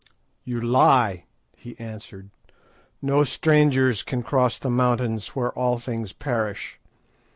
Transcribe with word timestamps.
"You 0.43 0.59
lie," 0.59 1.25
he 1.55 1.77
answered; 1.77 2.31
"no 3.03 3.23
strangers 3.23 4.01
can 4.01 4.23
cross 4.23 4.57
the 4.57 4.71
mountains 4.71 5.35
where 5.35 5.51
all 5.53 5.77
things 5.77 6.11
perish. 6.11 6.79